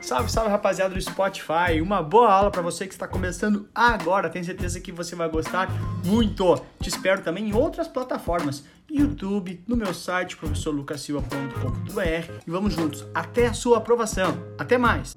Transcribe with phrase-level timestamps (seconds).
[0.00, 1.80] Salve, salve rapaziada do Spotify.
[1.82, 4.28] Uma boa aula para você que está começando agora.
[4.28, 5.68] Tenho certeza que você vai gostar
[6.04, 6.60] muito.
[6.80, 13.46] Te espero também em outras plataformas, YouTube, no meu site professorlucasilva.com.br e vamos juntos até
[13.46, 14.36] a sua aprovação.
[14.58, 15.16] Até mais.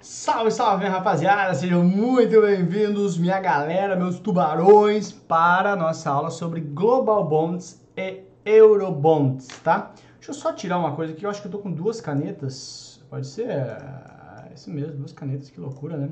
[0.00, 1.54] Salve, salve, rapaziada!
[1.54, 8.24] Sejam muito bem-vindos, minha galera, meus tubarões, para a nossa aula sobre Global Bonds e
[8.44, 9.92] Eurobonds, tá?
[10.14, 12.91] Deixa eu só tirar uma coisa aqui, eu acho que eu tô com duas canetas,
[13.12, 16.08] pode ser é, isso mesmo, duas canetas, que loucura, né?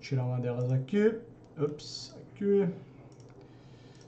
[0.00, 1.14] Tirar uma delas aqui,
[1.56, 2.68] ups, aqui,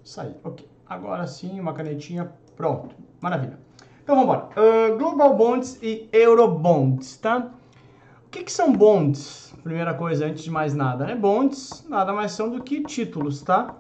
[0.02, 0.68] sair, ok.
[0.84, 3.56] Agora sim, uma canetinha, pronto, maravilha.
[4.02, 4.48] Então vamos embora.
[4.60, 7.52] Uh, Global Bonds e Eurobonds, tá?
[8.26, 9.54] O que, que são bonds?
[9.62, 11.14] Primeira coisa, antes de mais nada, né?
[11.14, 13.76] Bonds nada mais são do que títulos, tá?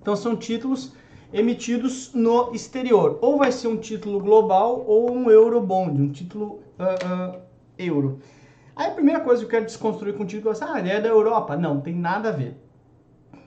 [0.00, 0.92] Então são títulos
[1.32, 3.18] emitidos no exterior.
[3.20, 7.46] Ou vai ser um título global ou um Eurobond, um título uh, uh,
[7.78, 8.20] euro.
[8.74, 11.08] Aí a primeira coisa que eu quero desconstruir contigo é assim, ah, ele é da
[11.08, 11.56] Europa.
[11.56, 12.56] Não, tem nada a ver.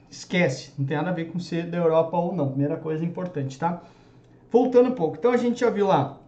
[0.09, 2.49] Esquece, não tem nada a ver com ser da Europa ou não.
[2.49, 3.81] Primeira coisa importante, tá?
[4.51, 5.17] Voltando um pouco.
[5.17, 6.19] Então a gente já viu lá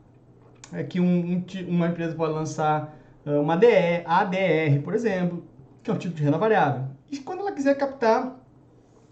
[0.73, 5.43] é que um, um, uma empresa pode lançar uh, uma DE, ADR, por exemplo,
[5.83, 6.85] que é um título de renda variável.
[7.09, 8.39] E quando ela quiser captar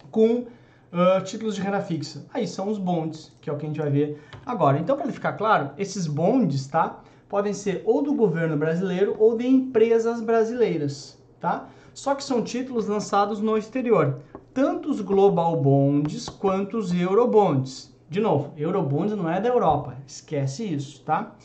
[0.10, 0.46] com
[0.92, 2.26] uh, títulos de renda fixa.
[2.34, 4.80] Aí são os bonds, que é o que a gente vai ver agora.
[4.80, 7.02] Então, para ficar claro, esses bonds, tá?
[7.30, 11.70] Podem ser ou do governo brasileiro ou de empresas brasileiras, tá?
[11.94, 14.20] Só que são títulos lançados no exterior.
[14.54, 17.96] Tanto os global bonds quanto os eurobonds.
[18.10, 21.36] De novo, eurobonds não é da Europa, esquece isso, tá?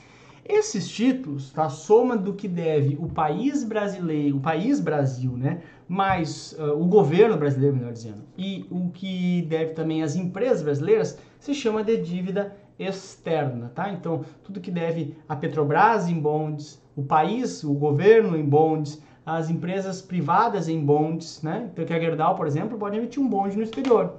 [0.43, 1.69] Esses títulos, tá?
[1.69, 5.61] Soma do que deve o país brasileiro, o país Brasil, né?
[5.89, 11.19] mais uh, o governo brasileiro, melhor dizendo, e o que deve também as empresas brasileiras,
[11.39, 13.91] se chama de dívida externa, tá?
[13.91, 19.49] Então, tudo que deve a Petrobras em bonds, o país, o governo em bonds, as
[19.49, 21.69] empresas privadas em bonds, né?
[21.73, 24.17] Então, que a Gerdau, por exemplo, pode emitir um bonde no exterior.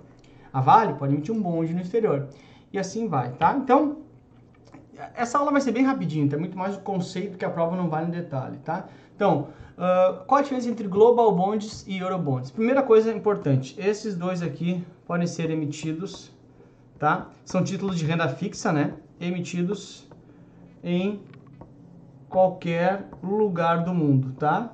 [0.52, 2.28] A Vale pode emitir um bonde no exterior.
[2.72, 3.56] E assim vai, tá?
[3.56, 3.98] Então,
[5.14, 7.90] essa aula vai ser bem rapidinho, tem muito mais o conceito que a prova não
[7.90, 8.88] vai no detalhe, tá?
[9.16, 12.50] Então, Uh, qual a diferença entre Global Bonds e Eurobonds?
[12.50, 16.32] Primeira coisa importante, esses dois aqui podem ser emitidos,
[16.98, 17.30] tá?
[17.44, 18.94] São títulos de renda fixa, né?
[19.20, 20.08] Emitidos
[20.84, 21.20] em
[22.30, 24.74] qualquer lugar do mundo, tá?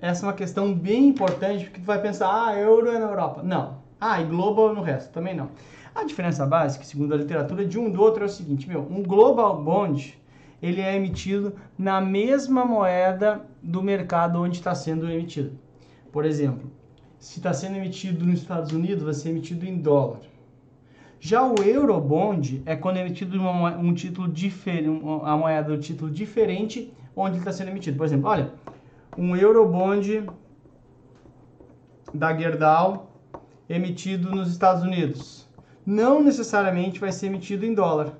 [0.00, 3.42] Essa é uma questão bem importante, porque tu vai pensar, ah, euro é na Europa.
[3.42, 3.78] Não.
[4.00, 5.50] Ah, e global no resto, também não.
[5.94, 9.02] A diferença básica, segundo a literatura, de um do outro é o seguinte, meu, um
[9.02, 10.16] global bond
[10.62, 15.58] ele é emitido na mesma moeda do mercado onde está sendo emitido.
[16.12, 16.70] Por exemplo,
[17.18, 20.20] se está sendo emitido nos Estados Unidos, vai ser emitido em dólar.
[21.20, 26.10] Já o Eurobond é quando é emitido uma, um título diferente, a moeda do título
[26.10, 27.96] diferente onde está sendo emitido.
[27.96, 28.52] Por exemplo, olha,
[29.16, 30.26] um Eurobond
[32.14, 33.10] da Gerdau
[33.68, 35.46] emitido nos Estados Unidos.
[35.84, 38.12] Não necessariamente vai ser emitido em dólar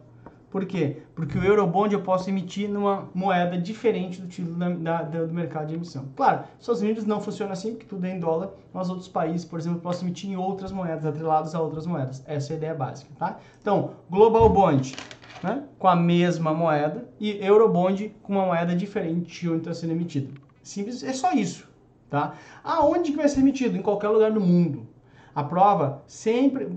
[0.51, 1.03] por quê?
[1.15, 5.67] Porque o Eurobond eu posso emitir numa moeda diferente do título da, da, do mercado
[5.67, 6.07] de emissão.
[6.17, 9.45] Claro, nos Estados Unidos não funciona assim, porque tudo é em dólar, mas outros países,
[9.45, 12.23] por exemplo, posso emitir em outras moedas, atreladas a outras moedas.
[12.27, 13.39] Essa é a ideia básica, tá?
[13.61, 14.97] Então, Global Bond,
[15.43, 19.93] né, com a mesma moeda, e Eurobond com uma moeda diferente de onde está sendo
[19.93, 20.41] emitido.
[20.63, 21.69] Simples, é só isso,
[22.09, 22.35] tá?
[22.65, 23.77] Aonde que vai ser emitido?
[23.77, 24.87] Em qualquer lugar do mundo.
[25.35, 26.69] A prova sempre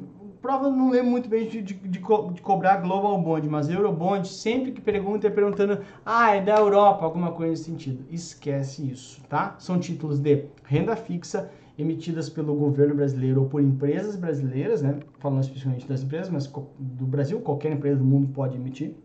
[0.42, 4.28] prova não lembro muito bem de, de, de, co de, cobrar Global Bond, mas Eurobond,
[4.28, 8.04] sempre que pergunta é perguntando, ah, é da Europa, alguma coisa nesse sentido.
[8.10, 9.56] Esquece isso, tá?
[9.60, 15.00] São títulos de renda fixa emitidas pelo governo brasileiro ou por empresas brasileiras, né?
[15.20, 18.96] Falando especificamente das empresas, mas do Brasil, qualquer empresa do mundo pode emitir.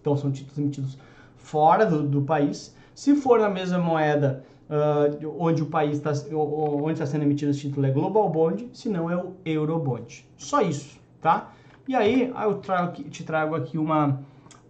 [0.00, 0.98] Então, são títulos emitidos
[1.36, 2.74] fora do, do país.
[2.94, 7.60] Se for na mesma moeda uh, onde o país está onde está sendo emitido esse
[7.60, 10.26] título é Global Bond, se não é o Eurobond.
[10.36, 11.52] Só isso, tá?
[11.86, 14.20] E aí eu trago, te trago aqui uma,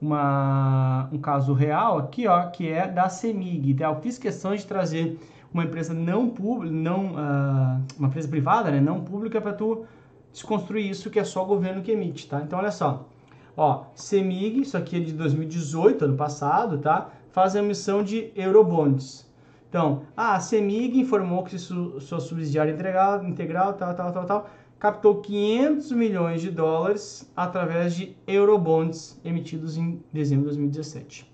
[0.00, 3.74] uma, um caso real aqui, ó, que é da CEMIG.
[3.74, 3.86] Tá?
[3.86, 5.18] Eu fiz questão de trazer
[5.52, 9.84] uma empresa não pública, não, uh, uma empresa privada, né, não pública, para tu
[10.32, 12.40] desconstruir isso que é só o governo que emite, tá?
[12.42, 13.08] Então olha só,
[13.56, 17.08] ó, CEMIG, isso aqui é de 2018, ano passado, tá?
[17.32, 19.27] Faz a emissão de Eurobonds.
[19.68, 24.50] Então, ah, a CEMIG informou que su, sua subsidiária integral, integral, tal, tal, tal, tal,
[24.78, 31.30] captou 500 milhões de dólares através de eurobonds emitidos em dezembro de 2017.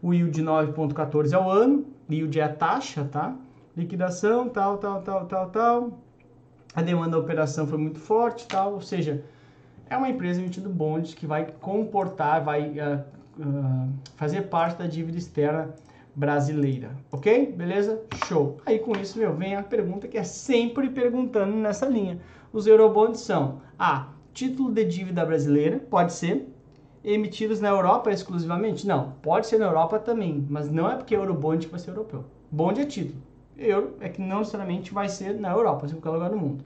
[0.00, 3.34] O yield de 9,14 ao ano, yield é a taxa, tá?
[3.76, 5.98] Liquidação, tal, tal, tal, tal, tal.
[6.74, 9.24] A demanda da operação foi muito forte, tal, ou seja,
[9.90, 13.02] é uma empresa emitindo bonds que vai comportar, vai uh,
[13.38, 15.74] uh, fazer parte da dívida externa
[16.14, 17.52] brasileira, ok?
[17.52, 18.02] Beleza?
[18.26, 18.58] Show.
[18.66, 22.20] Aí com isso, meu, vem a pergunta que é sempre perguntando nessa linha.
[22.52, 24.08] Os Eurobonds são A.
[24.32, 26.48] Título de dívida brasileira, pode ser.
[27.04, 28.86] Emitidos na Europa exclusivamente?
[28.86, 31.90] Não, pode ser na Europa também, mas não é porque é Eurobond que vai ser
[31.90, 32.24] europeu.
[32.50, 33.20] Bond é título.
[33.56, 36.64] Euro é que não necessariamente vai ser na Europa, em qualquer lugar do mundo.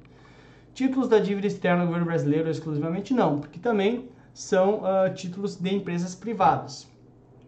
[0.74, 5.74] Títulos da dívida externa do governo brasileiro exclusivamente não, porque também são uh, títulos de
[5.74, 6.86] empresas privadas,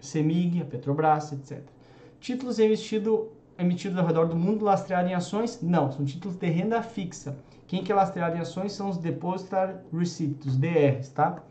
[0.01, 1.63] CEMIG, a Petrobras, etc.
[2.21, 5.61] Títulos emitido, emitidos ao redor do mundo lastreados em ações?
[5.63, 7.39] Não, são títulos de renda fixa.
[7.67, 11.43] Quem que é lastreado em ações são os Depositary Receipts, DRs, tá?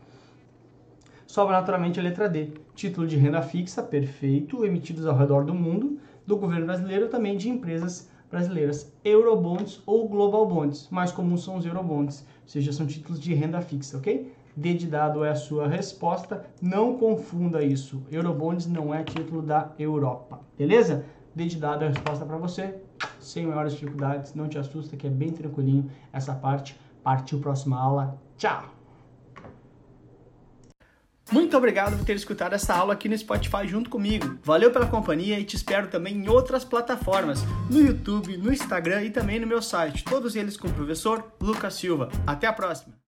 [1.26, 2.52] Sobra naturalmente a letra D.
[2.74, 7.48] Título de renda fixa, perfeito, emitidos ao redor do mundo, do governo brasileiro também de
[7.48, 10.88] empresas brasileiras, Eurobonds ou Global Bonds.
[10.90, 14.30] Mais comuns são os Eurobonds, ou seja, são títulos de renda fixa, ok?
[14.58, 16.44] D dado é a sua resposta.
[16.60, 18.02] Não confunda isso.
[18.10, 21.04] Eurobonds não é título da Europa, beleza?
[21.32, 22.74] D dado é a resposta para você.
[23.20, 26.76] Sem maiores dificuldades, não te assusta que é bem tranquilinho essa parte.
[27.04, 28.20] Partiu próxima aula.
[28.36, 28.64] Tchau!
[31.30, 34.38] Muito obrigado por ter escutado essa aula aqui no Spotify junto comigo.
[34.42, 39.10] Valeu pela companhia e te espero também em outras plataformas, no YouTube, no Instagram e
[39.10, 42.08] também no meu site, todos eles com o professor Lucas Silva.
[42.26, 42.97] Até a próxima!